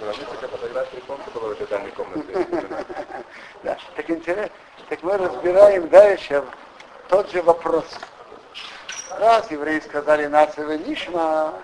Разница, 0.00 0.48
фотографии 0.48 1.00
комнаты 1.06 1.30
была 1.32 1.48
в 1.48 1.52
этой 1.52 1.66
дальней 1.66 1.90
комнате. 1.90 2.46
Да, 3.62 3.76
так 3.94 4.08
интересно. 4.08 4.50
Так 4.88 5.02
мы 5.02 5.18
разбираем 5.18 5.88
дальше 5.90 6.42
тот 7.08 7.30
же 7.30 7.42
вопрос. 7.42 7.84
Раз 9.18 9.50
евреи 9.50 9.80
сказали 9.80 10.26
нацию 10.26 10.80
Нишма, 10.86 11.54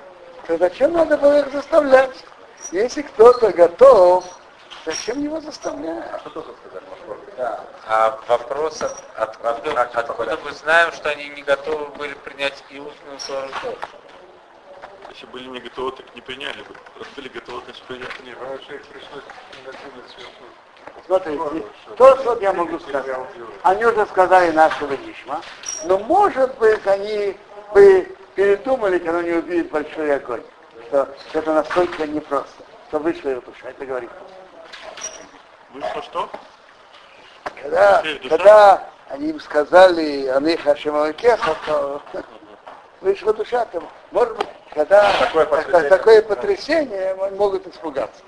то 0.47 0.59
зачем 0.59 0.93
надо 0.93 1.17
было 1.17 1.41
их 1.41 1.53
заставлять? 1.53 2.25
Если 2.73 3.03
кто-то 3.03 3.51
готов, 3.53 4.25
зачем 4.85 5.23
его 5.23 5.41
заставлять? 5.41 6.05
Да. 7.39 7.65
А 7.87 8.19
вопрос, 8.29 8.83
от, 8.83 8.93
от, 9.17 9.45
откуда, 9.45 9.83
откуда 9.83 10.39
мы 10.45 10.53
знаем, 10.53 10.93
что 10.93 11.09
они 11.09 11.29
не 11.31 11.43
готовы 11.43 11.87
были 11.97 12.15
принять 12.15 12.63
и 12.69 12.79
устную 12.79 13.19
тоже? 13.27 13.77
Если 15.17 15.33
были 15.33 15.49
не 15.49 15.61
готовы, 15.61 15.93
так 15.93 16.15
не 16.15 16.21
приняли 16.21 16.61
бы. 16.61 16.75
Раз 16.99 17.09
были 17.17 17.29
готовы, 17.29 17.63
значит 17.65 17.83
приняли. 17.85 18.07
Не, 18.23 18.33
их 18.33 18.83
пришлось 18.85 19.25
Смотрите, 21.07 21.67
то, 21.97 22.17
что 22.19 22.39
я 22.41 22.53
могу 22.53 22.79
сказать. 22.81 23.17
Они 23.63 23.85
уже 23.87 24.05
сказали 24.07 24.51
нашего 24.51 24.93
Нишма, 24.93 25.41
но 25.85 25.99
может 26.01 26.59
быть 26.59 26.87
они 26.87 27.35
бы 27.73 28.15
передумали, 28.35 28.99
когда 28.99 29.21
они 29.21 29.33
увидят 29.33 29.71
большой 29.71 30.17
огонь, 30.17 30.43
что 30.89 31.09
это 31.33 31.55
настолько 31.55 32.07
непросто, 32.07 32.65
что 32.89 32.99
вышло 32.99 33.31
его 33.31 33.41
душа. 33.41 33.71
Это 33.71 33.87
говорит. 33.87 34.11
Вышло 35.73 36.03
что? 36.03 36.31
Когда, 37.63 38.03
когда 38.29 38.91
они 39.09 39.31
им 39.31 39.41
сказали 39.41 40.27
о 40.27 40.41
них 40.41 40.61
Хашималакеха, 40.63 41.57
то 41.65 42.03
вышла 43.01 43.33
душа 43.33 43.65
тому. 43.67 43.89
Может 44.11 44.37
быть, 44.37 44.49
когда 44.77 45.11
такое 45.19 45.47
потрясение, 45.47 45.89
такое 45.89 46.23
потрясение 46.23 47.15
могут 47.33 47.67
испугаться. 47.67 48.23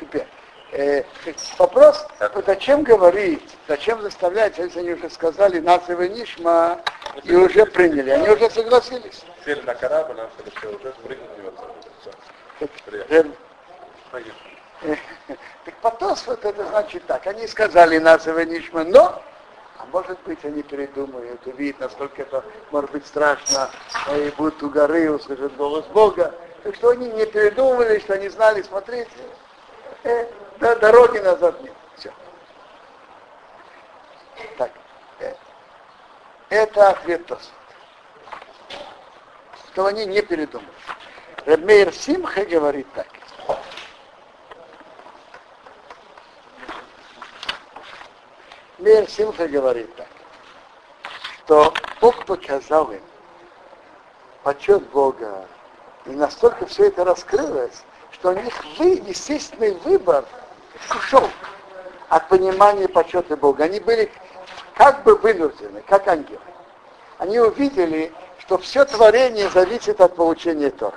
Теперь. 0.00 0.26
Э, 0.70 1.02
вопрос, 1.58 2.06
вот 2.34 2.44
зачем 2.46 2.84
говорить, 2.84 3.56
зачем 3.66 4.00
заставлять, 4.02 4.56
если 4.58 4.78
они 4.80 4.92
уже 4.92 5.10
сказали 5.10 5.58
нацию 5.58 6.10
Нишма 6.12 6.80
и 7.24 7.34
уже 7.34 7.66
приняли, 7.66 8.10
они 8.10 8.28
уже 8.28 8.48
согласились. 8.50 9.24
Сели 9.44 9.62
на 9.62 9.74
корабль, 9.74 10.14
нам 10.16 10.28
уже 10.62 10.92
прыгнуть 11.02 11.28
Так 15.64 15.74
потос 15.82 16.24
вот 16.26 16.44
это 16.44 16.66
значит 16.66 17.04
так, 17.06 17.26
они 17.26 17.46
сказали 17.48 17.98
нацию 17.98 18.46
Нишма, 18.46 18.84
но 18.84 19.06
а 19.06 19.22
может 19.92 20.18
быть, 20.24 20.44
они 20.44 20.62
передумают, 20.62 21.46
увидят, 21.46 21.80
насколько 21.80 22.22
это 22.22 22.44
может 22.70 22.90
быть 22.90 23.06
страшно, 23.06 23.70
и 24.14 24.32
будут 24.36 24.62
у 24.62 24.70
горы, 24.70 25.10
услышат 25.10 25.56
голос 25.56 25.86
Бога. 25.86 26.34
Так 26.62 26.74
что 26.74 26.90
они 26.90 27.10
не 27.10 27.26
передумывали, 27.26 27.98
что 27.98 28.14
они 28.14 28.28
знали, 28.28 28.62
смотрите, 28.62 29.10
э, 30.04 30.26
да, 30.58 30.74
дороги 30.76 31.18
назад 31.18 31.62
нет. 31.62 31.72
Все. 31.96 32.12
Так. 34.56 34.72
Э, 35.20 35.34
это 36.50 36.90
ответ 36.90 37.26
Тосфот. 37.26 37.54
Что 39.72 39.86
они 39.86 40.06
не 40.06 40.22
передумали. 40.22 40.68
Рабмейр 41.46 41.92
Симха 41.92 42.44
говорит 42.44 42.86
так. 42.94 43.06
Мейр 48.78 49.10
Симха 49.10 49.48
говорит 49.48 49.92
так, 49.96 50.06
что 51.44 51.74
Бог 52.00 52.24
показал 52.26 52.92
им 52.92 53.00
почет 54.44 54.82
Бога, 54.90 55.46
и 56.06 56.10
настолько 56.10 56.64
все 56.66 56.86
это 56.86 57.04
раскрылось, 57.04 57.82
что 58.12 58.30
у 58.30 58.32
них 58.32 58.54
вы, 58.78 59.02
естественный 59.04 59.74
выбор 59.84 60.24
ушел 60.94 61.28
от 62.08 62.28
понимания 62.28 62.88
почета 62.88 63.36
Бога. 63.36 63.64
Они 63.64 63.80
были 63.80 64.10
как 64.74 65.02
бы 65.02 65.16
вынуждены, 65.16 65.82
как 65.86 66.06
ангелы. 66.06 66.40
Они 67.18 67.40
увидели, 67.40 68.12
что 68.38 68.58
все 68.58 68.84
творение 68.84 69.50
зависит 69.50 70.00
от 70.00 70.14
получения 70.14 70.70
Торы. 70.70 70.96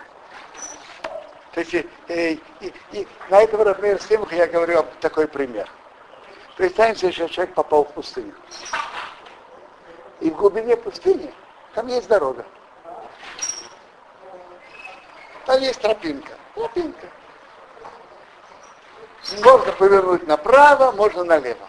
То 1.53 1.59
есть, 1.61 1.73
и, 1.73 1.85
и, 2.07 2.73
и 2.91 3.07
на 3.29 3.41
этом 3.41 3.63
Рафмейр 3.63 3.99
Симха 4.01 4.35
я 4.35 4.45
говорю 4.45 4.85
такой 5.01 5.27
пример. 5.27 5.67
Представим 6.57 6.95
себе, 6.95 7.11
что 7.11 7.29
человек 7.29 7.55
попал 7.55 7.85
в 7.85 7.93
пустыню. 7.93 8.33
И 10.19 10.29
в 10.29 10.35
глубине 10.35 10.75
пустыни 10.75 11.33
там 11.73 11.87
есть 11.87 12.07
дорога. 12.07 12.45
Там 15.45 15.59
есть 15.61 15.81
тропинка. 15.81 16.33
Тропинка. 16.55 17.07
Можно 19.43 19.71
повернуть 19.73 20.27
направо, 20.27 20.91
можно 20.91 21.23
налево. 21.23 21.67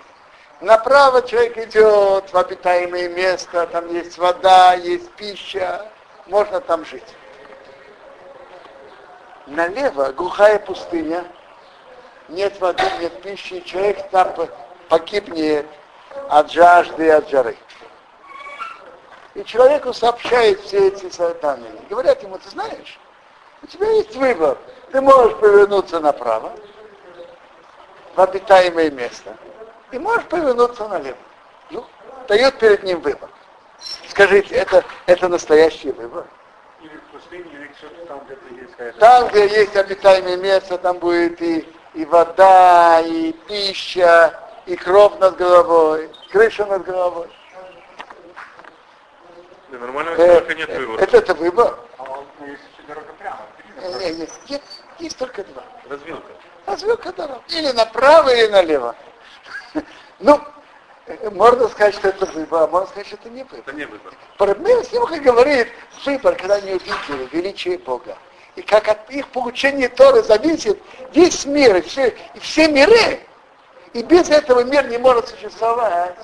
Направо 0.60 1.22
человек 1.22 1.59
идет 1.59 2.32
в 2.32 2.37
обитаемое 2.37 3.09
место, 3.09 3.66
там 3.66 3.88
есть 3.93 4.16
вода, 4.16 4.75
есть 4.75 5.10
пища, 5.12 5.91
можно 6.26 6.60
там 6.60 6.84
жить. 6.84 7.16
Налево 9.47 10.12
глухая 10.12 10.59
пустыня, 10.60 11.25
нет 12.28 12.60
воды, 12.60 12.84
нет 13.00 13.20
пищи, 13.22 13.60
человек 13.60 14.09
там 14.10 14.32
погибнет 14.92 15.64
от 16.28 16.53
жажды 16.53 17.06
и 17.06 17.08
от 17.08 17.26
жары. 17.30 17.56
И 19.34 19.42
человеку 19.42 19.94
сообщают 19.94 20.60
все 20.60 20.88
эти 20.88 21.10
данные. 21.41 21.72
Говорят 21.88 22.22
ему, 22.22 22.36
ты 22.36 22.50
знаешь, 22.50 23.00
у 23.62 23.66
тебя 23.66 23.91
есть 23.92 24.14
выбор. 24.16 24.58
Ты 24.91 25.00
можешь 25.00 25.34
повернуться 25.38 25.98
направо, 25.98 26.52
в 28.14 28.20
обитаемое 28.20 28.91
место. 28.91 29.34
И 29.92 29.98
можешь 29.98 30.26
повернуться 30.26 30.86
налево. 30.86 31.16
Ну, 31.70 31.86
дает 32.28 32.58
перед 32.58 32.82
ним 32.82 33.00
выбор. 33.00 33.31
Скажите, 34.10 34.54
это, 34.54 34.84
это 35.06 35.26
настоящий 35.28 35.91
выбор? 35.92 36.26
Или 36.82 36.98
в 36.98 37.12
пустыне, 37.12 37.50
или 37.50 37.70
там, 38.06 38.20
где 38.26 38.60
есть 38.60 38.98
Там, 38.98 39.28
где 39.28 39.48
есть 39.48 39.75
обитаемое 39.75 40.36
место, 40.36 40.76
там 40.76 40.98
будет 40.98 41.41
и, 41.41 41.66
и 41.94 42.04
вода, 42.04 43.00
и 43.00 43.32
пища, 43.48 44.41
и 44.66 44.76
кров 44.76 45.18
над 45.18 45.36
головой, 45.36 46.10
крыша 46.30 46.66
над 46.66 46.84
головой. 46.84 47.28
Да, 49.70 49.78
нормально, 49.78 50.10
э, 50.10 50.54
нет 50.54 50.68
выбора. 50.68 51.00
Это, 51.00 51.16
это 51.16 51.34
выбор. 51.34 51.78
А 51.98 52.02
он, 52.02 52.26
есть 52.46 52.62
дорога 52.86 53.12
прямо. 53.18 53.40
Нет, 54.00 54.18
нет, 54.18 54.30
есть, 54.46 54.62
есть 54.98 55.18
только 55.18 55.44
два. 55.44 55.62
Развилка 55.88 56.32
развилка 56.66 57.12
дорог. 57.12 57.42
Или 57.48 57.70
направо, 57.72 58.34
или 58.34 58.48
налево. 58.48 58.94
Ну, 60.24 60.40
можно 61.32 61.66
сказать, 61.66 61.96
что 61.96 62.08
это 62.10 62.26
выбор, 62.26 62.62
а 62.62 62.66
можно 62.68 62.86
сказать, 62.86 63.08
что 63.08 63.16
это 63.16 63.28
не 63.28 63.42
выбор. 63.42 63.58
Это 63.58 63.72
не 63.72 63.84
выбор. 63.86 64.14
Парадмир 64.38 64.84
Симха 64.84 65.18
говорит, 65.18 65.66
выбор, 66.06 66.36
когда 66.36 66.54
они 66.56 66.74
увидели 66.74 67.28
величие 67.32 67.78
Бога. 67.78 68.16
И 68.54 68.62
как 68.62 68.86
от 68.86 69.10
их 69.10 69.26
получения 69.28 69.88
Торы 69.88 70.22
зависит 70.22 70.80
весь 71.12 71.44
мир, 71.44 71.74
и 71.76 71.80
все, 71.80 72.14
и 72.34 72.38
все 72.38 72.68
миры. 72.68 73.18
И 73.92 74.03
без 74.03 74.30
этого 74.30 74.64
мир 74.64 74.86
не 74.88 74.98
может 74.98 75.28
существовать. 75.28 76.16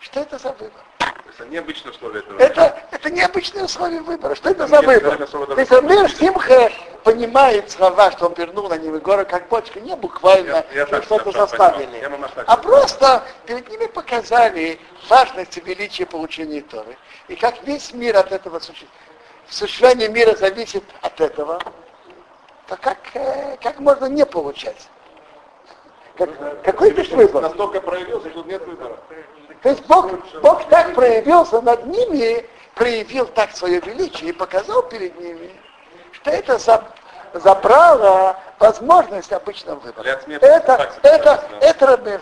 Что 0.00 0.20
это 0.20 0.38
за 0.38 0.52
выбор? 0.52 0.82
Это 1.28 1.46
необычное 1.46 1.92
условие 1.92 2.22
этого. 2.22 2.38
Это, 2.38 2.82
это 2.90 3.10
необычное 3.10 3.64
условие 3.64 4.00
выбора. 4.00 4.34
Что 4.34 4.50
это, 4.50 4.64
это 4.64 4.76
за 4.76 4.82
выбор? 4.82 5.26
То 5.28 5.60
есть 5.60 5.70
Рамир 5.70 6.10
Симха 6.10 6.70
понимает 7.04 7.70
слова, 7.70 8.10
что 8.10 8.26
он 8.26 8.34
вернул 8.34 8.68
на 8.68 8.76
него 8.76 8.98
горы 8.98 9.24
как 9.24 9.48
бочка, 9.48 9.80
не 9.80 9.94
буквально 9.96 10.64
что-то 11.02 11.32
заставили, 11.32 12.02
а 12.46 12.56
просто 12.56 13.22
перед 13.46 13.68
ними 13.70 13.86
показали 13.86 14.78
важность 15.08 15.56
и 15.56 15.60
величие 15.60 16.06
получения 16.06 16.60
Торы. 16.62 16.96
И 17.28 17.36
как 17.36 17.62
весь 17.62 17.92
мир 17.94 18.16
от 18.16 18.32
этого 18.32 18.58
существует. 18.58 18.90
Существование 19.48 20.08
мира 20.08 20.36
зависит 20.36 20.84
от 21.00 21.20
этого, 21.20 21.60
то 22.68 22.76
как, 22.76 22.98
э, 23.14 23.56
как 23.60 23.80
можно 23.80 24.04
не 24.06 24.24
получать? 24.24 24.88
Как, 26.20 26.62
какой 26.64 26.92
здесь 26.92 27.08
выбор? 27.12 27.40
Настолько 27.40 27.80
проявился, 27.80 28.28
что 28.28 28.42
нет 28.42 28.62
выбора. 28.66 28.98
То 29.62 29.70
есть 29.70 29.86
Бог, 29.86 30.10
Бог 30.42 30.68
так 30.68 30.94
проявился 30.94 31.62
над 31.62 31.86
ними, 31.86 32.46
проявил 32.74 33.26
так 33.26 33.52
свое 33.52 33.80
величие 33.80 34.28
и 34.28 34.32
показал 34.32 34.82
перед 34.82 35.18
ними, 35.18 35.50
что 36.12 36.30
это 36.30 36.58
за, 36.58 36.84
за 37.32 37.54
право, 37.54 38.38
возможность 38.58 39.32
обычного 39.32 39.78
выбора. 39.80 40.06
Это, 40.06 40.90
это, 41.00 41.44
это 41.62 41.86
Рабмер 41.86 42.20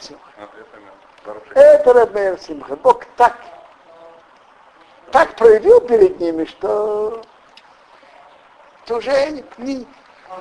Это 1.57 1.93
Рабмер 1.93 2.39
Симха. 2.39 2.77
Бог 2.77 3.05
так, 3.17 3.37
так 5.11 5.35
проявил 5.35 5.81
перед 5.81 6.21
ними, 6.21 6.45
что, 6.45 7.21
что 8.85 8.99
уже 8.99 9.43
не, 9.59 9.87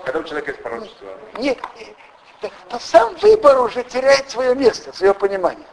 когда 0.06 0.20
у 0.20 0.24
человека 0.24 0.52
есть 0.52 0.62
пророчество. 0.62 1.08
Не, 1.40 1.58
то 2.42 2.80
сам 2.80 3.16
выбор 3.16 3.60
уже 3.62 3.84
теряет 3.84 4.30
свое 4.30 4.56
место, 4.56 4.94
свое 4.94 5.14
понимание. 5.14 5.68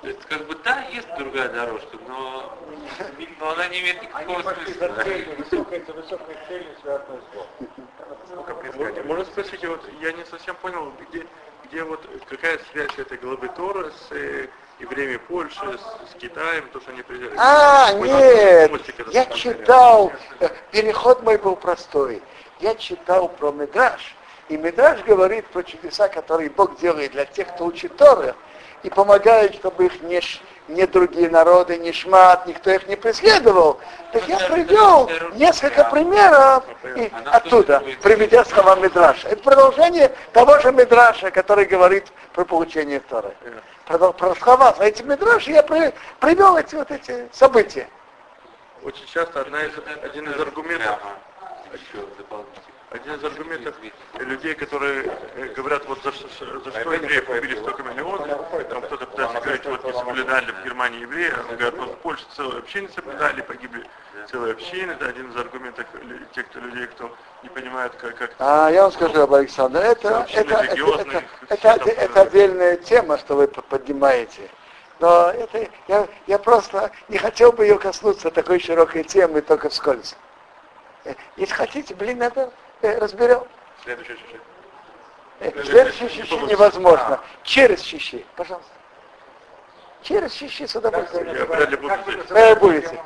То 0.00 0.08
есть, 0.08 0.24
как 0.26 0.46
бы, 0.46 0.54
да, 0.62 0.84
есть 0.92 1.08
другая 1.18 1.48
дорожка, 1.48 1.98
но, 2.06 2.56
но 3.40 3.50
она 3.50 3.66
не 3.66 3.80
имеет 3.80 4.00
никакого 4.00 4.42
смысла. 4.42 4.94
Можно 9.04 9.24
спросить, 9.24 9.64
вот 9.66 9.82
я 10.00 10.12
не 10.12 10.24
совсем 10.24 10.54
понял, 10.56 10.92
где, 11.00 11.26
где 11.64 11.82
вот 11.82 12.00
какая 12.28 12.60
связь 12.70 12.96
этой 12.96 13.18
главы 13.18 13.48
Тора 13.56 13.90
с 13.90 14.12
э, 14.12 14.48
евреями 14.78 15.16
Польши, 15.16 15.58
с, 15.58 16.12
с 16.12 16.14
Китаем, 16.20 16.68
то, 16.72 16.80
что 16.80 16.92
они 16.92 17.02
приезжали. 17.02 17.34
А, 17.36 17.92
нет, 17.94 18.70
я 19.12 19.24
читал, 19.26 20.12
э, 20.38 20.48
переход 20.70 21.22
мой 21.24 21.38
был 21.38 21.56
простой. 21.56 22.22
Я 22.60 22.76
читал 22.76 23.28
про 23.28 23.50
Медраж, 23.50 24.14
и 24.48 24.56
Медраж 24.56 25.02
говорит 25.04 25.46
про 25.46 25.62
чудеса, 25.62 26.08
которые 26.08 26.50
Бог 26.50 26.78
делает 26.78 27.12
для 27.12 27.24
тех, 27.24 27.48
кто 27.48 27.66
учит 27.66 27.96
Торы, 27.96 28.34
и 28.82 28.90
помогает, 28.90 29.54
чтобы 29.56 29.86
их 29.86 30.02
не, 30.02 30.20
не 30.68 30.86
другие 30.86 31.28
народы, 31.28 31.76
не 31.78 31.92
шмат, 31.92 32.46
никто 32.46 32.70
их 32.70 32.86
не 32.86 32.96
преследовал. 32.96 33.80
Так 34.12 34.26
я 34.28 34.38
привел 34.38 35.10
несколько 35.34 35.84
примеров 35.84 36.64
и 36.96 37.10
оттуда, 37.26 37.82
приведя 38.02 38.44
слова 38.44 38.76
Мидраша. 38.76 39.28
Это 39.28 39.42
продолжение 39.42 40.14
того 40.32 40.58
же 40.60 40.72
Мидраша, 40.72 41.30
который 41.30 41.64
говорит 41.64 42.06
про 42.32 42.44
получение 42.44 43.00
Торы. 43.00 43.34
Про, 43.84 44.12
про 44.12 44.34
слова 44.36 44.74
эти 44.80 45.02
Мидраши 45.02 45.50
я 45.50 45.62
при, 45.62 45.92
привел 46.20 46.56
эти 46.56 46.74
вот 46.74 46.90
эти 46.90 47.28
события. 47.32 47.88
Очень 48.84 49.06
часто 49.06 49.40
одна 49.40 49.62
из, 49.64 49.72
один 50.04 50.30
из 50.30 50.38
аргументов, 50.38 50.98
один 52.90 53.14
из 53.14 53.24
аргументов 53.24 53.74
людей, 54.18 54.54
которые 54.54 55.12
э, 55.34 55.48
говорят, 55.54 55.84
вот 55.86 56.02
за, 56.02 56.12
что, 56.12 56.28
за 56.60 56.70
что 56.70 56.92
евреев 56.92 57.28
убили 57.28 57.56
столько 57.56 57.82
миллионов, 57.82 58.40
там 58.70 58.82
кто-то 58.82 59.06
пытается 59.06 59.40
сказать, 59.40 59.66
вот 59.66 59.84
не 59.84 59.92
соблюдали 59.92 60.50
в 60.52 60.64
Германии 60.64 61.00
евреи, 61.00 61.30
а 61.30 61.54
говорят, 61.54 61.76
вот 61.76 61.90
в 61.90 61.96
Польше 61.98 62.24
целые 62.34 62.60
общины 62.60 62.88
соблюдали, 62.94 63.42
погибли 63.42 63.84
целые 64.30 64.52
общины, 64.52 64.92
это 64.92 65.06
один 65.06 65.30
из 65.30 65.36
аргументов 65.36 65.86
тех 66.34 66.46
кто, 66.48 66.60
людей, 66.60 66.86
кто 66.86 67.14
не 67.42 67.50
понимает, 67.50 67.92
как... 67.96 68.16
как 68.16 68.34
а, 68.38 68.70
я 68.70 68.84
вам 68.84 68.92
скажу 68.92 69.20
об 69.20 69.34
Александре, 69.34 69.82
это, 69.82 70.26
это, 70.32 70.54
это, 70.54 71.24
это, 71.48 71.68
это, 71.68 71.90
это, 71.90 72.20
отдельная 72.22 72.76
тема, 72.76 73.18
что 73.18 73.36
вы 73.36 73.48
поднимаете. 73.48 74.48
Но 75.00 75.30
это, 75.30 75.68
я, 75.86 76.08
я 76.26 76.38
просто 76.38 76.90
не 77.08 77.18
хотел 77.18 77.52
бы 77.52 77.64
ее 77.64 77.78
коснуться 77.78 78.30
такой 78.30 78.58
широкой 78.58 79.04
темы 79.04 79.42
только 79.42 79.68
вскользь. 79.68 80.16
Э, 81.04 81.14
если 81.36 81.54
хотите, 81.54 81.94
блин, 81.94 82.22
это 82.22 82.50
разберем. 82.82 83.44
Следующий. 83.82 84.18
Э, 85.40 85.64
следующий 85.64 86.08
щищи 86.08 86.34
невозможно. 86.34 87.14
А. 87.14 87.20
Через 87.44 87.82
щищи, 87.82 88.24
пожалуйста. 88.36 88.72
Через 90.02 90.32
щищи 90.32 90.66
с 90.66 90.74
удовольствием. 90.74 91.26
Вы 92.28 92.54
будете. 92.56 93.02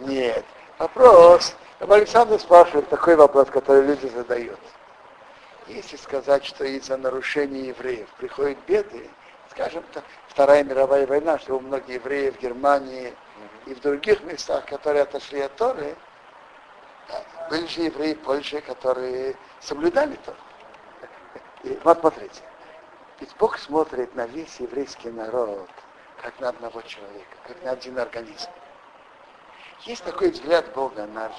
Нет. 0.00 0.44
Вопрос. 0.78 1.54
Александр 1.80 2.40
спрашивает 2.40 2.88
такой 2.88 3.16
вопрос, 3.16 3.48
который 3.50 3.82
люди 3.82 4.06
задают. 4.06 4.58
Если 5.68 5.96
сказать, 5.96 6.44
что 6.44 6.64
из-за 6.64 6.96
нарушения 6.96 7.68
евреев 7.68 8.08
приходят 8.16 8.58
беды, 8.66 9.08
скажем, 9.50 9.84
Вторая 10.28 10.64
мировая 10.64 11.06
война, 11.06 11.38
что 11.38 11.56
у 11.56 11.60
многих 11.60 11.96
евреев 11.96 12.36
в 12.36 12.40
Германии 12.40 13.14
и 13.66 13.74
в 13.74 13.80
других 13.80 14.22
местах, 14.22 14.64
которые 14.66 15.02
отошли 15.02 15.40
от 15.40 15.54
Торы, 15.56 15.94
были 17.50 17.66
же 17.66 17.82
евреи 17.82 18.14
Польши, 18.14 18.60
которые 18.60 19.36
соблюдали 19.60 20.16
то. 20.24 20.34
И 21.64 21.78
вот 21.82 22.00
смотрите, 22.00 22.42
ведь 23.20 23.34
Бог 23.38 23.58
смотрит 23.58 24.14
на 24.14 24.26
весь 24.26 24.60
еврейский 24.60 25.10
народ, 25.10 25.68
как 26.22 26.38
на 26.40 26.50
одного 26.50 26.82
человека, 26.82 27.36
как 27.46 27.62
на 27.64 27.72
один 27.72 27.98
организм. 27.98 28.50
Есть 29.82 30.04
такой 30.04 30.30
взгляд 30.30 30.72
Бога 30.72 31.06
на, 31.06 31.30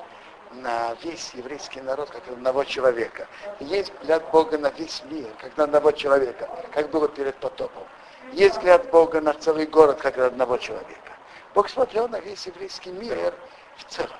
на 0.51 0.93
весь 1.03 1.33
еврейский 1.33 1.81
народ, 1.81 2.09
как 2.09 2.25
на 2.27 2.33
одного 2.33 2.63
человека. 2.63 3.27
есть 3.59 3.93
взгляд 3.99 4.29
Бога 4.31 4.57
на 4.57 4.69
весь 4.69 5.03
мир, 5.09 5.29
как 5.39 5.55
на 5.57 5.65
одного 5.65 5.91
человека, 5.91 6.49
как 6.73 6.89
было 6.89 7.07
перед 7.07 7.35
потопом. 7.35 7.83
Есть 8.31 8.57
взгляд 8.57 8.89
Бога 8.91 9.21
на 9.21 9.33
целый 9.33 9.65
город, 9.65 9.99
как 10.01 10.17
на 10.17 10.27
одного 10.27 10.57
человека. 10.57 11.13
Бог 11.53 11.69
смотрел 11.69 12.07
на 12.07 12.19
весь 12.19 12.45
еврейский 12.45 12.91
мир 12.91 13.33
в 13.77 13.83
целом. 13.85 14.17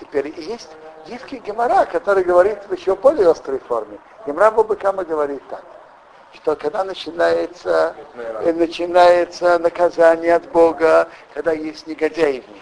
Теперь 0.00 0.32
есть 0.40 0.70
Гифки 1.06 1.36
Гемора, 1.36 1.84
который 1.86 2.24
говорит 2.24 2.58
в 2.68 2.72
еще 2.72 2.96
более 2.96 3.30
острой 3.30 3.58
форме. 3.60 3.98
Гемора 4.26 4.50
Бабакама 4.50 5.04
говорит 5.04 5.42
так, 5.48 5.62
что 6.32 6.56
когда 6.56 6.82
начинается, 6.84 7.94
начинается 8.42 9.58
наказание 9.58 10.34
от 10.34 10.50
Бога, 10.50 11.08
когда 11.32 11.52
есть 11.52 11.86
негодяи 11.86 12.40
в 12.40 12.48
мире. 12.48 12.60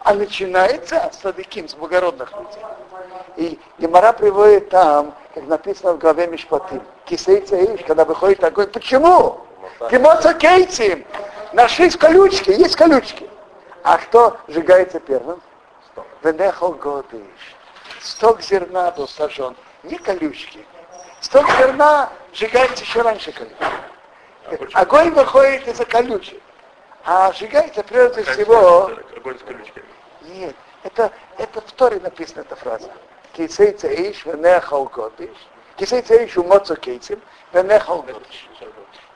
А 0.00 0.12
начинается 0.12 1.10
с 1.12 1.20
садыким, 1.20 1.66
с 1.66 1.74
благородных 1.74 2.30
людей. 2.32 2.62
И 3.36 3.60
Гемора 3.78 4.12
приводит 4.12 4.68
там, 4.68 5.14
как 5.34 5.46
написано 5.46 5.94
в 5.94 5.98
главе 5.98 6.26
Мишпатим, 6.26 6.82
кисейца 7.06 7.56
иш, 7.56 7.80
когда 7.86 8.04
выходит 8.04 8.44
огонь. 8.44 8.68
Почему? 8.68 9.40
Кимоца 9.90 10.34
кейцим. 10.34 11.04
Нашлись 11.52 11.96
колючки, 11.96 12.50
есть 12.50 12.76
колючки. 12.76 13.28
А 13.82 13.98
кто 13.98 14.36
сжигается 14.48 15.00
первым? 15.00 15.40
Венехал 16.24 16.72
годыш. 16.72 17.20
Сток 18.00 18.40
зерна 18.40 18.90
был 18.92 19.06
сожжен. 19.06 19.54
Не 19.82 19.98
колючки. 19.98 20.64
Сток 21.20 21.46
зерна 21.58 22.10
сжигается 22.32 22.82
еще 22.82 23.02
раньше 23.02 23.30
колючки. 23.30 24.72
Огонь 24.72 25.10
выходит 25.10 25.68
из-за 25.68 25.84
колючек. 25.84 26.40
А 27.04 27.30
сжигается 27.34 27.82
прежде 27.82 28.22
всего... 28.24 28.90
Огонь 29.14 29.38
с 29.38 29.42
колючками. 29.42 29.84
Нет, 30.22 30.56
это, 30.82 31.12
это 31.36 31.60
в 31.60 31.72
Торе 31.72 32.00
написана 32.00 32.40
эта 32.40 32.56
фраза. 32.56 32.90
Кисейца 33.34 33.88
иш 33.88 34.24
венехал 34.24 34.86
годыш. 34.86 35.36
Кисейца 35.76 36.24
иш 36.24 36.38
умоцу 36.38 36.76
кейцем 36.76 37.20
венехал 37.52 38.00
годыш. 38.00 38.48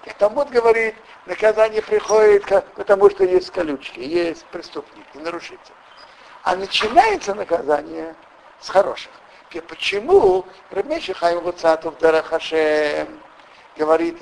И 0.05 0.11
Талмуд 0.19 0.51
говорит, 0.51 0.95
наказание 1.25 1.81
приходит, 1.81 2.45
потому 2.75 3.09
что 3.09 3.25
есть 3.25 3.51
колючки, 3.51 4.01
есть 4.01 4.45
преступники, 4.47 5.17
нарушители. 5.17 5.73
А 6.43 6.57
начинается 6.57 7.35
наказание 7.35 8.15
с 8.61 8.69
хороших. 8.69 9.11
И 9.51 9.61
почему 9.61 10.45
Рамеши 10.71 11.15
Хайм 11.15 11.41
Вуцатов 11.41 11.99
Дарахашем 11.99 13.21
говорит, 13.77 14.19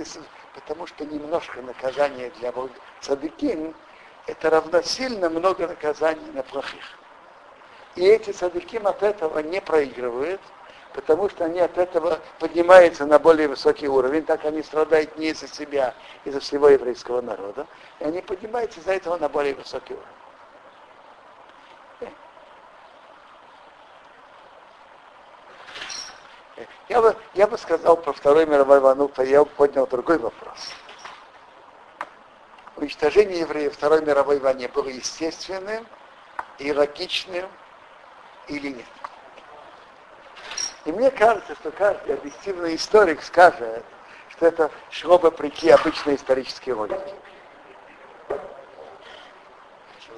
потому 0.54 0.86
что 0.86 1.04
немножко 1.04 1.60
наказания 1.62 2.30
для 2.38 2.52
цадыкин, 3.00 3.74
это 4.26 4.50
равносильно 4.50 5.28
много 5.28 5.66
наказаний 5.66 6.30
на 6.32 6.42
плохих. 6.42 6.98
И 7.96 8.04
эти 8.04 8.32
садыким 8.32 8.86
от 8.86 9.02
этого 9.02 9.38
не 9.40 9.60
проигрывают, 9.60 10.40
потому 10.92 11.28
что 11.28 11.44
они 11.44 11.60
от 11.60 11.76
этого 11.78 12.20
поднимаются 12.38 13.06
на 13.06 13.18
более 13.18 13.49
высокий 13.49 13.88
уровень, 13.88 14.25
так 14.25 14.44
они 14.44 14.62
страдают 14.62 15.16
не 15.18 15.28
из-за 15.28 15.49
себя, 15.49 15.94
из-за 16.25 16.40
всего 16.40 16.68
еврейского 16.68 17.20
народа, 17.20 17.66
и 18.00 18.04
они 18.04 18.20
поднимаются 18.20 18.80
из-за 18.80 18.92
этого 18.92 19.16
на 19.16 19.28
более 19.28 19.54
высокий 19.54 19.94
уровень. 19.94 20.25
Я 26.88 27.02
бы, 27.02 27.16
я 27.34 27.46
бы 27.46 27.58
сказал 27.58 27.96
про 27.96 28.12
Вторую 28.12 28.46
мировую 28.46 28.80
войну, 28.80 29.10
я 29.18 29.44
бы 29.44 29.50
поднял 29.50 29.86
другой 29.86 30.18
вопрос. 30.18 30.72
Уничтожение 32.76 33.40
евреев 33.40 33.75
Второй 33.75 34.02
мировой 34.02 34.38
войне 34.38 34.68
было 34.68 34.88
естественным 34.88 35.86
и 36.58 36.72
логичным 36.72 37.48
или 38.48 38.68
нет. 38.68 38.86
И 40.84 40.92
мне 40.92 41.10
кажется, 41.10 41.54
что 41.56 41.70
каждый 41.72 42.14
объективный 42.14 42.76
историк 42.76 43.22
скажет, 43.22 43.84
что 44.30 44.46
это 44.46 44.70
шло 44.90 45.18
бы 45.18 45.30
прийти 45.30 45.70
обычной 45.70 46.14
исторической 46.14 46.70
логике. 46.70 47.14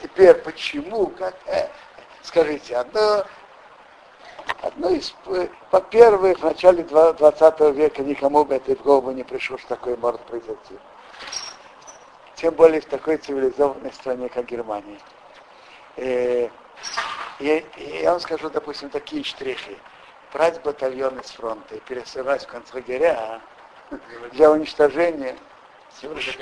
Теперь 0.02 0.34
почему, 0.34 1.06
как, 1.08 1.34
э, 1.46 1.68
скажите, 2.22 2.76
одно 2.76 3.24
Из, 4.90 5.14
во-первых, 5.70 6.38
в 6.38 6.44
начале 6.44 6.82
20 6.82 7.60
века 7.74 8.02
никому 8.02 8.44
бы 8.44 8.54
это 8.54 8.74
в 8.74 8.82
голову 8.82 9.10
не 9.10 9.22
пришло, 9.22 9.58
что 9.58 9.68
такое 9.68 9.96
может 9.96 10.20
произойти. 10.22 10.74
Тем 12.36 12.54
более 12.54 12.80
в 12.80 12.86
такой 12.86 13.16
цивилизованной 13.16 13.92
стране, 13.92 14.28
как 14.28 14.46
Германия. 14.46 14.98
И, 15.96 16.50
и, 17.40 17.66
и 17.76 18.00
я 18.02 18.12
вам 18.12 18.20
скажу, 18.20 18.48
допустим, 18.50 18.90
такие 18.90 19.24
штрихи. 19.24 19.76
Брать 20.32 20.62
батальон 20.62 21.18
из 21.18 21.30
фронта 21.30 21.74
и 21.74 21.80
пересылать 21.80 22.44
в 22.44 22.46
концлагеря 22.46 23.40
для 24.32 24.50
уничтожения 24.50 25.36
соверш... 26.00 26.38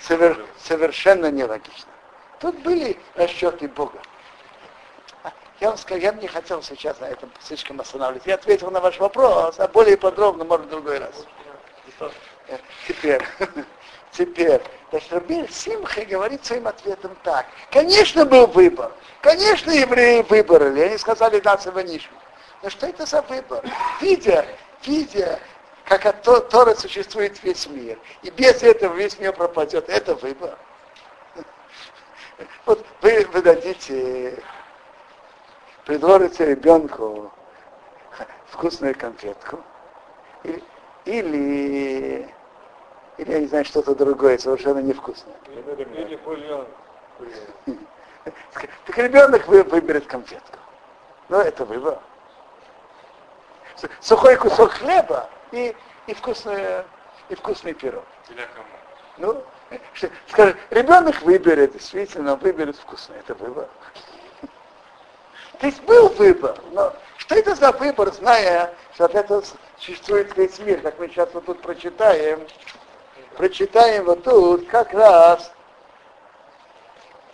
совер... 0.00 0.46
совершенно 0.58 1.30
нелогично. 1.30 1.90
Тут 2.40 2.58
были 2.60 2.96
расчеты 3.14 3.68
Бога. 3.68 4.00
Я 5.60 5.68
вам 5.68 5.78
скажу, 5.78 6.00
я 6.00 6.12
не 6.12 6.26
хотел 6.26 6.62
сейчас 6.62 6.98
на 7.00 7.06
этом 7.06 7.30
слишком 7.40 7.80
останавливаться. 7.80 8.30
Я 8.30 8.36
ответил 8.36 8.70
на 8.70 8.80
ваш 8.80 8.98
вопрос, 8.98 9.56
а 9.58 9.68
более 9.68 9.96
подробно, 9.96 10.44
может, 10.44 10.66
в 10.66 10.70
другой 10.70 10.98
раз. 10.98 11.26
Теперь, 12.86 13.22
Теперь, 14.12 14.60
значит, 14.90 15.12
Рабель 15.12 15.50
Симха 15.52 16.04
говорит 16.04 16.44
своим 16.44 16.66
ответом 16.66 17.16
так. 17.22 17.46
Конечно, 17.70 18.24
был 18.24 18.46
выбор. 18.46 18.92
Конечно, 19.20 19.70
евреи 19.70 20.22
выбрали. 20.22 20.80
Они 20.80 20.98
сказали, 20.98 21.38
да, 21.40 21.56
Саванишма. 21.58 22.18
Но 22.62 22.70
что 22.70 22.86
это 22.86 23.06
за 23.06 23.22
выбор? 23.22 23.64
Видя, 24.00 24.44
видя, 24.84 25.38
как 25.84 26.06
от 26.06 26.22
Тора 26.22 26.74
существует 26.74 27.42
весь 27.42 27.66
мир, 27.68 27.98
и 28.22 28.30
без 28.30 28.62
этого 28.62 28.94
весь 28.94 29.18
мир 29.18 29.32
пропадет, 29.32 29.88
это 29.88 30.14
выбор. 30.14 30.58
Вот 32.64 32.84
вы, 33.02 33.26
вы 33.32 33.42
дадите, 33.42 34.42
предложите 35.90 36.46
ребенку 36.46 37.32
вкусную 38.46 38.96
конфетку, 38.96 39.58
или, 40.44 40.62
или 41.04 42.32
или, 43.18 43.32
я 43.32 43.40
не 43.40 43.46
знаю, 43.48 43.64
что-то 43.64 43.96
другое, 43.96 44.38
совершенно 44.38 44.78
невкусное. 44.78 45.34
Или 45.48 46.16
бульон. 46.16 46.66
Так 48.86 48.98
ребенок 48.98 49.48
выберет 49.48 50.06
конфетку. 50.06 50.58
Но 51.28 51.40
это 51.40 51.64
выбор. 51.64 51.98
Сухой 54.00 54.36
кусок 54.36 54.70
хлеба 54.72 55.28
и, 55.50 55.74
и, 56.06 56.14
вкусный, 56.14 56.84
и 57.30 57.34
вкусный 57.34 57.72
пирог. 57.74 58.04
Ну, 59.16 59.42
скажи, 60.28 60.56
ребенок 60.70 61.20
выберет, 61.22 61.72
действительно, 61.72 62.36
выберет 62.36 62.76
вкусный. 62.76 63.16
Это 63.18 63.34
выбор. 63.34 63.68
То 65.60 65.66
есть 65.66 65.82
был 65.82 66.08
выбор, 66.08 66.58
но 66.72 66.94
что 67.18 67.34
это 67.34 67.54
за 67.54 67.70
выбор, 67.72 68.12
зная, 68.14 68.72
что 68.94 69.04
от 69.04 69.14
этого 69.14 69.44
существует 69.78 70.34
весь 70.36 70.58
мир, 70.58 70.80
как 70.80 70.98
мы 70.98 71.08
сейчас 71.08 71.28
вот 71.34 71.44
тут 71.44 71.60
прочитаем, 71.60 72.46
прочитаем 73.36 74.04
вот 74.04 74.24
тут 74.24 74.66
как 74.68 74.94
раз, 74.94 75.52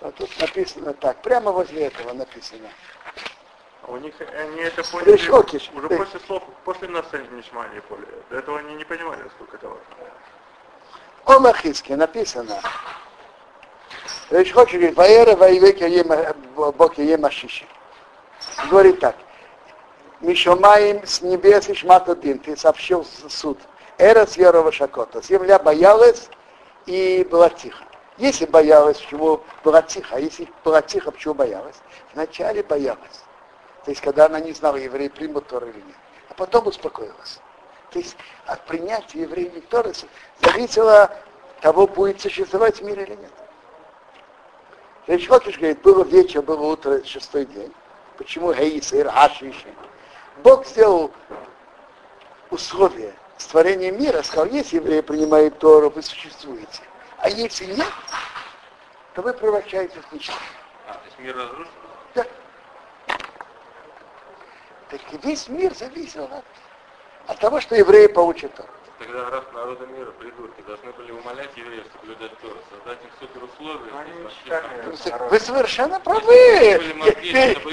вот 0.00 0.16
тут 0.16 0.28
написано 0.40 0.92
так, 0.94 1.22
прямо 1.22 1.52
возле 1.52 1.86
этого 1.86 2.12
написано. 2.14 2.68
А 3.82 3.92
у 3.92 3.96
них 3.98 4.14
они 4.20 4.60
это 4.62 4.82
поняли 4.82 5.12
уже 5.12 5.88
Ты. 5.88 5.96
после 5.96 6.20
слов, 6.26 6.42
после 6.64 6.88
нас 6.88 7.06
они 7.12 7.28
не 7.28 7.42
шмали 7.42 7.78
поняли. 7.80 8.08
До 8.30 8.38
этого 8.38 8.58
они 8.58 8.74
не 8.74 8.84
понимали, 8.84 9.22
сколько 9.36 9.56
это 9.56 9.68
важно. 9.68 9.84
О 11.26 11.38
Махиске 11.38 11.94
написано. 11.94 12.60
Речь 14.30 14.52
хочет 14.52 14.80
говорит, 14.80 14.96
Ваера 14.96 15.36
Ваивеки 15.36 15.84
Боки 16.72 17.00
Емашиши. 17.00 17.66
Говорит 18.70 19.00
так. 19.00 19.16
Мишомаем 20.20 21.06
с 21.06 21.22
небес 21.22 21.68
и 21.68 21.74
шматодин. 21.74 22.38
Ты 22.38 22.56
сообщил 22.56 23.06
суд. 23.28 23.58
Эрос 23.98 24.36
Ярова 24.36 24.72
Шакота. 24.72 25.22
Земля 25.22 25.58
боялась 25.58 26.28
и 26.86 27.26
была 27.30 27.48
тихо. 27.48 27.84
Если 28.18 28.46
боялась, 28.46 28.98
почему 28.98 29.42
была 29.62 29.82
тихо, 29.82 30.16
а 30.16 30.20
если 30.20 30.48
была 30.64 30.80
тихо, 30.80 31.10
почему 31.10 31.34
боялась? 31.34 31.76
Вначале 32.14 32.62
боялась. 32.62 33.22
То 33.84 33.90
есть, 33.90 34.00
когда 34.00 34.26
она 34.26 34.40
не 34.40 34.52
знала, 34.52 34.76
евреи 34.76 35.08
примут 35.08 35.46
Тору 35.46 35.66
или 35.66 35.76
нет. 35.76 35.96
А 36.30 36.34
потом 36.34 36.66
успокоилась. 36.66 37.40
То 37.90 37.98
есть, 37.98 38.16
от 38.46 38.64
принятия 38.66 39.20
евреями 39.20 39.60
Торы 39.60 39.92
зависело 40.40 41.10
того, 41.60 41.86
будет 41.86 42.20
существовать 42.20 42.80
мир 42.82 42.98
или 43.00 43.14
нет. 43.16 43.32
Речь 45.06 45.28
говорит, 45.28 45.82
было 45.82 46.02
вечер, 46.04 46.42
было 46.42 46.72
утро, 46.72 47.04
шестой 47.04 47.44
день. 47.44 47.72
Почему 48.16 48.52
Хаисир, 48.54 49.10
Ашиши? 49.14 49.68
Бог 50.42 50.66
сделал 50.66 51.12
условия 52.50 53.14
створения 53.36 53.92
мира, 53.92 54.22
сказал, 54.22 54.46
если 54.46 54.76
евреи 54.76 55.00
принимают 55.00 55.58
Тору, 55.58 55.90
вы 55.90 56.02
существуете. 56.02 56.82
А 57.18 57.28
если 57.28 57.66
нет, 57.66 57.92
то 59.14 59.22
вы 59.22 59.32
превращаетесь 59.32 59.96
в 59.96 60.12
ничто. 60.12 60.34
А, 60.86 60.94
то 60.94 61.00
есть 61.04 61.18
мир 61.18 61.36
разрушен? 61.36 61.72
Да. 62.14 62.26
Так 64.88 65.00
весь 65.24 65.48
мир 65.48 65.74
зависел 65.74 66.24
от, 66.24 66.44
от 67.26 67.38
того, 67.38 67.60
что 67.60 67.74
евреи 67.74 68.06
получат 68.06 68.54
Тору. 68.54 68.68
Тогда 68.98 69.30
раз 69.30 69.44
народы 69.52 69.86
мира 69.88 70.10
придурки 70.12 70.62
должны 70.66 70.90
были 70.92 71.12
умолять 71.12 71.50
евреев 71.54 71.84
соблюдать 71.92 72.38
Тору, 72.38 72.56
создать 72.70 72.98
им 73.02 73.10
супер 73.20 73.44
условия. 73.44 75.28
Вы 75.30 75.40
совершенно 75.40 76.00
правы. 76.00 76.80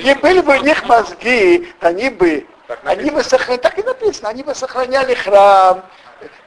Не 0.04 0.16
были 0.16 0.42
бы 0.42 0.58
у 0.58 0.62
них 0.62 0.86
мозги, 0.86 1.74
они 1.80 2.10
бы 2.10 2.46
они 2.84 3.10
бы 3.10 3.24
сохраняли, 3.24 3.62
так 3.62 3.78
и 3.80 3.84
написано, 3.84 4.30
они 4.30 4.44
бы 4.44 4.56
сохраняли 4.56 5.14
храм, 5.14 5.84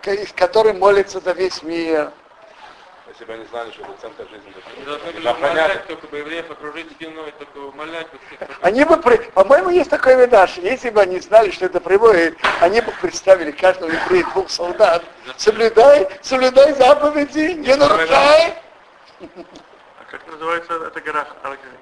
в 0.02 0.34
котором 0.34 0.78
молится 0.78 1.20
за 1.20 1.32
весь 1.32 1.62
мир. 1.62 2.12
Если 3.16 3.24
бы 3.24 3.32
они 3.32 3.46
знали, 3.46 3.70
что 3.70 3.80
это 3.80 3.92
центр 3.98 4.28
жизни. 4.28 4.52
Они 4.76 4.84
должны 4.84 5.10
были 5.10 5.26
умолять, 5.26 5.86
только 5.86 6.06
бы 6.06 6.18
евреев 6.18 6.50
окружить 6.50 6.92
стеной, 6.92 7.32
только 7.38 7.56
умолять. 7.56 8.06
Они 8.60 8.84
бы, 8.84 8.98
по-моему, 8.98 9.70
есть 9.70 9.88
такой 9.88 10.16
видаш, 10.16 10.58
если 10.58 10.90
бы 10.90 11.00
они 11.00 11.18
знали, 11.20 11.50
что 11.50 11.64
это 11.64 11.80
приводит, 11.80 12.36
они 12.60 12.82
бы 12.82 12.92
представили 13.00 13.52
каждого 13.52 13.90
еврея 13.90 14.22
двух 14.34 14.50
солдат. 14.50 15.02
Соблюдай, 15.38 16.06
соблюдай 16.20 16.74
заповеди, 16.74 17.54
не 17.54 17.74
нарушай. 17.74 18.54
А 19.18 20.04
как 20.10 20.26
называется 20.26 20.74
эта 20.74 21.00
гора? 21.00 21.26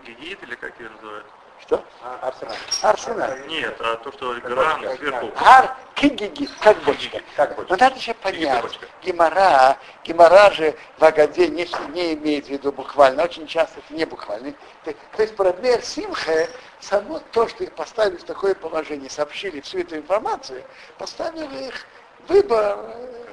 Гигит 0.07 0.41
или 0.41 0.55
как 0.55 0.79
ее 0.79 0.89
называют? 0.89 1.27
Что? 1.67 1.83
Арсенал. 2.21 2.55
Арсенал. 2.83 3.31
Нет, 3.47 3.75
а 3.81 3.97
то, 3.97 4.13
что 4.13 4.35
гора 4.43 4.79
сверху. 4.97 5.31
Ар, 5.37 5.75
кигиги, 5.95 6.47
как 6.61 6.77
бочка. 6.85 7.23
Как 7.37 7.57
бочка. 7.57 7.73
Но 7.73 7.77
надо 7.79 7.97
еще 7.97 8.13
понять, 8.13 8.79
гемора, 9.03 9.79
гемора 10.05 10.51
же 10.51 10.77
в 10.99 11.05
Агаде 11.05 11.49
не, 11.49 11.67
не 11.93 12.15
имеет 12.15 12.47
в 12.47 12.49
виду 12.51 12.71
буквально, 12.71 13.25
очень 13.25 13.47
часто 13.47 13.81
это 13.81 13.95
не 13.95 14.05
буквально. 14.05 14.53
То, 14.85 15.23
есть 15.23 15.35
проблема 15.37 15.81
Симхе, 15.81 16.51
само 16.81 17.21
то, 17.33 17.49
что 17.49 17.65
их 17.65 17.73
поставили 17.73 18.17
в 18.17 18.25
такое 18.25 18.55
положение, 18.55 19.09
сообщили 19.09 19.61
всю 19.63 19.79
эту 19.79 19.97
информацию, 19.97 20.63
поставили 20.99 21.69
их 21.69 21.87
выбор. 22.29 22.79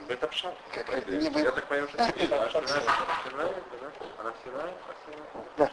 Это 0.07 0.27
пшат. 0.27 0.55
Как 0.73 0.89
это 0.89 1.11
не 1.11 1.27
выбор. 1.27 1.43
Я 1.43 1.51
так 1.51 1.65
понял, 1.65 1.87
что 1.89 2.59
она 4.19 4.33
Да. 5.57 5.69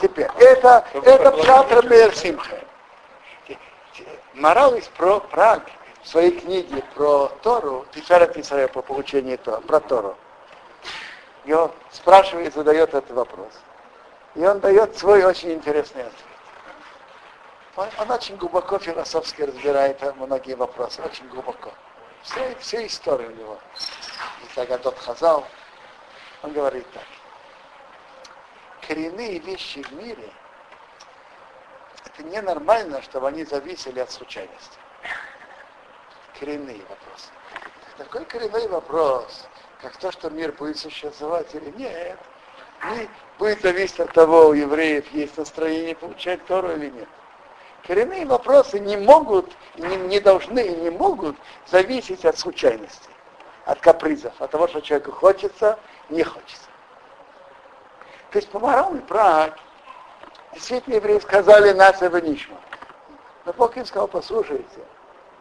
Теперь, 0.00 0.28
это, 0.38 0.84
это 0.94 1.30
Пшатра 1.32 1.82
Мерсимха. 1.82 2.60
Морал 4.34 4.74
из 4.76 4.86
про 4.88 5.18
Праг 5.18 5.62
в 6.02 6.08
своей 6.08 6.38
книге 6.38 6.82
про 6.94 7.28
Тору, 7.42 7.86
Тиферет 7.92 8.36
Исраил 8.36 8.68
по 8.68 8.82
получению 8.82 9.38
Тору, 9.38 9.60
про 9.62 9.80
Тору. 9.80 10.16
И 11.44 11.52
он 11.52 11.72
спрашивает, 11.90 12.54
задает 12.54 12.94
этот 12.94 13.10
вопрос. 13.10 13.52
И 14.34 14.44
он 14.44 14.60
дает 14.60 14.96
свой 14.96 15.24
очень 15.24 15.52
интересный 15.52 16.02
ответ. 16.02 16.24
Он, 17.76 17.88
он 17.98 18.10
очень 18.10 18.36
глубоко 18.36 18.78
философски 18.78 19.42
разбирает 19.42 20.00
многие 20.16 20.54
вопросы, 20.54 21.02
очень 21.02 21.28
глубоко. 21.28 21.72
Все, 22.22 22.54
все 22.60 22.86
истории 22.86 23.26
у 23.26 23.30
него. 23.30 23.58
И 24.44 24.54
Тагадот 24.54 24.98
Хазал, 24.98 25.44
он 26.42 26.52
говорит 26.52 26.86
так 26.92 27.02
коренные 28.88 29.38
вещи 29.38 29.82
в 29.82 29.92
мире, 29.92 30.30
это 32.06 32.22
ненормально, 32.22 33.02
чтобы 33.02 33.28
они 33.28 33.44
зависели 33.44 34.00
от 34.00 34.10
случайности. 34.10 34.78
Коренные 36.40 36.80
вопросы. 36.88 37.28
Такой 37.98 38.24
коренной 38.24 38.66
вопрос, 38.68 39.46
как 39.82 39.96
то, 39.98 40.10
что 40.10 40.30
мир 40.30 40.52
будет 40.52 40.78
существовать 40.78 41.54
или 41.54 41.70
нет, 41.76 42.18
не 42.92 43.08
будет 43.38 43.60
зависеть 43.60 44.00
от 44.00 44.12
того, 44.14 44.48
у 44.48 44.52
евреев 44.54 45.12
есть 45.12 45.36
настроение 45.36 45.94
получать 45.94 46.44
Тору 46.46 46.70
или 46.72 46.88
нет. 46.88 47.08
Коренные 47.86 48.24
вопросы 48.24 48.78
не 48.80 48.96
могут, 48.96 49.52
не, 49.76 49.96
не 49.96 50.20
должны 50.20 50.60
и 50.60 50.76
не 50.76 50.90
могут 50.90 51.36
зависеть 51.66 52.24
от 52.24 52.38
случайности, 52.38 53.10
от 53.66 53.80
капризов, 53.80 54.32
от 54.40 54.50
того, 54.50 54.66
что 54.68 54.80
человеку 54.80 55.12
хочется, 55.12 55.78
не 56.08 56.22
хочется. 56.22 56.68
То 58.30 58.38
есть 58.38 58.50
по 58.50 58.58
моралу 58.58 58.98
Праг 59.02 59.58
действительно 60.52 60.96
евреи 60.96 61.18
сказали 61.18 61.72
нас 61.72 62.02
это 62.02 62.20
ничего. 62.20 62.56
Но 63.46 63.52
Бог 63.54 63.76
им 63.76 63.86
сказал, 63.86 64.08
послушайте, 64.08 64.80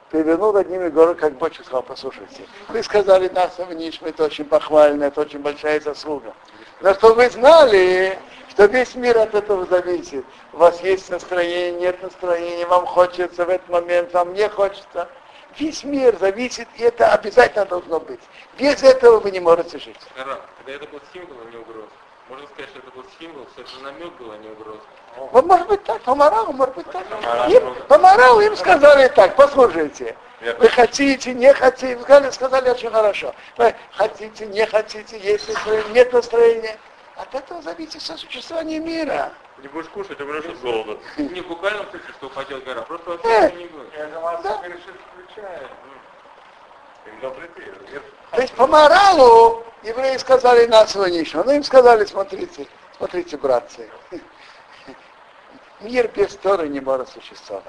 перевернул 0.10 0.54
над 0.54 0.70
ними 0.70 0.88
гору, 0.88 1.16
как 1.16 1.34
бочку 1.38 1.64
сказал, 1.64 1.84
послушайте. 1.84 2.48
Вы 2.70 2.82
сказали 2.84 3.28
нас 3.30 3.58
Нишма, 3.72 4.10
это 4.10 4.24
очень 4.24 4.46
похвально, 4.46 5.06
это 5.06 5.22
очень 5.22 5.40
большая 5.40 5.82
заслуга. 5.82 6.34
Но 6.80 6.94
что 6.94 7.14
вы 7.14 7.30
знали, 7.30 8.18
что 8.50 8.66
весь 8.66 8.96
мир 8.96 9.18
от 9.18 9.36
этого 9.36 9.66
зависит. 9.66 10.26
У 10.54 10.58
вас 10.58 10.82
есть 10.82 11.10
настроение, 11.10 11.72
нет 11.72 12.02
настроения, 12.02 12.66
вам 12.66 12.86
хочется 12.86 13.46
в 13.46 13.50
этот 13.50 13.68
момент, 13.68 14.14
вам 14.14 14.34
не 14.34 14.48
хочется. 14.48 15.10
Весь 15.58 15.84
мир 15.84 16.16
зависит, 16.18 16.68
и 16.76 16.84
это 16.84 17.12
обязательно 17.12 17.66
должно 17.66 18.00
быть. 18.00 18.22
Без 18.58 18.82
этого 18.84 19.20
вы 19.20 19.32
не 19.32 19.40
можете 19.40 19.80
жить. 19.80 20.00
Когда 20.16 20.40
это 20.66 20.88
был 20.88 21.02
символ, 21.12 21.36
а 21.46 21.52
не 21.52 21.58
угроза. 21.58 21.90
Можно 22.30 22.46
сказать, 22.48 22.70
что 22.72 22.80
это 22.80 22.92
был 22.92 23.06
символ, 23.20 23.48
все 23.54 23.66
же 23.66 23.84
намек 23.84 24.12
был, 24.14 24.32
а 24.32 24.38
не 24.38 24.50
угроза. 24.50 24.82
Вот 25.16 25.46
может 25.46 25.68
быть 25.68 25.84
так, 25.84 26.02
по 26.02 26.14
моралу, 26.14 26.52
может 26.52 26.76
быть 26.76 26.90
так. 26.92 27.06
Им, 27.50 27.76
по 27.88 27.98
моралу 27.98 28.42
им 28.42 28.56
сказали 28.58 29.08
так, 29.08 29.36
послушайте, 29.36 30.16
вы 30.60 30.68
хотите, 30.68 31.34
не 31.34 31.54
хотите, 31.54 31.98
сказали, 32.02 32.30
сказали 32.32 32.70
очень 32.70 32.92
хорошо. 32.92 33.34
Вы 33.56 33.74
хотите, 33.94 34.46
не 34.48 34.66
хотите, 34.66 35.18
есть 35.20 35.48
настроение, 35.48 35.94
нет 35.94 36.14
настроения. 36.14 36.78
От 37.16 37.34
этого 37.34 37.62
зависит 37.62 38.02
сосуществование 38.02 38.80
мира. 38.80 39.32
Не 39.60 39.70
будешь 39.70 39.88
кушать, 39.90 40.20
умрешь 40.22 40.46
от 40.46 40.60
голода. 40.60 41.00
Не 41.18 41.42
в 41.42 41.48
буквальном 41.48 41.90
смысле, 41.90 42.14
что 42.16 42.28
упадет 42.28 42.64
гора, 42.64 42.82
просто 42.84 43.10
вообще 43.10 43.28
Э. 43.28 43.52
не 43.54 43.66
будет. 43.66 43.90
Да. 44.44 44.62
включает. 44.62 45.68
То 48.32 48.42
есть 48.42 48.54
по 48.54 48.68
моралу 48.68 49.66
евреи 49.84 50.18
сказали 50.18 50.66
нас 50.66 50.96
ничего. 50.96 51.44
Но 51.44 51.54
им 51.54 51.64
сказали, 51.64 52.06
смотрите, 52.06 52.68
смотрите, 52.98 53.38
братцы, 53.38 53.90
мир 55.82 56.10
без 56.10 56.36
Торы 56.36 56.68
не 56.68 56.80
может 56.80 57.10
существовать. 57.10 57.66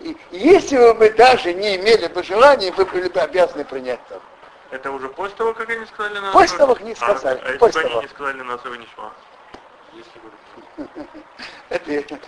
И 0.00 0.16
если 0.30 0.76
бы 0.76 0.94
мы 0.94 1.10
даже 1.10 1.54
не 1.54 1.76
имели 1.76 2.06
бы 2.08 2.22
желания, 2.22 2.70
вы 2.72 2.84
были 2.84 3.08
бы 3.08 3.20
обязаны 3.20 3.64
принять 3.64 4.00
Тору. 4.08 4.22
Это 4.70 4.90
уже 4.90 5.08
после 5.08 5.36
того, 5.36 5.54
как 5.54 5.70
они 5.70 5.86
сказали 5.86 6.18
на 6.18 6.32
После 6.32 6.58
того, 6.58 6.74
как 6.74 6.82
они 6.82 6.94
сказали, 6.94 7.38
А, 7.38 7.42
а 7.44 7.46
если 7.46 7.58
после 7.58 7.80
бы 7.82 7.86
они 7.86 7.90
того. 7.90 8.02
не 8.02 8.08
сказали 8.08 8.42
на 8.42 8.54
Асава 8.54 8.74
ничего? 8.74 9.12
Если 9.94 10.18
бы 10.18 10.88
Это, 11.70 12.20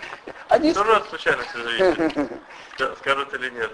они, 0.47 0.73
Тоже 0.73 1.03
случайности 1.09 1.57
зависит. 1.57 2.41
Ска- 2.77 2.97
Скажут 2.97 3.33
или 3.33 3.49
нет. 3.51 3.71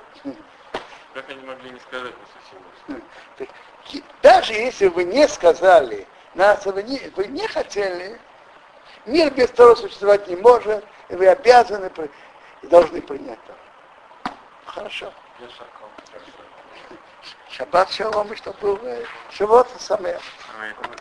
Как 1.16 1.30
они 1.30 1.42
могли 1.46 1.72
не 1.72 1.80
сказать 1.80 2.14
после 2.14 2.42
всего? 2.42 4.00
даже 4.22 4.54
если 4.54 4.88
вы 4.88 5.06
не 5.06 5.28
сказали, 5.30 6.06
нас 6.34 6.66
вы 6.66 6.84
не, 6.84 7.00
вы 7.16 7.28
не 7.28 7.48
хотели, 7.48 8.20
мир 9.06 9.34
без 9.34 9.50
Торы 9.52 9.78
существовать 9.78 10.28
не 10.28 10.36
может, 10.36 10.84
и 11.08 11.16
вы 11.16 11.28
обязаны 11.28 11.90
и 12.62 12.68
должны 12.68 13.02
принять 13.02 13.40
Тору. 13.46 14.36
Хорошо. 14.66 15.14
Шаббат 17.50 17.90
шалом, 17.92 18.34
и 18.34 18.36
чтобы 18.36 18.76
был 18.76 18.80
Шавот 19.32 19.70
самое. 19.80 20.20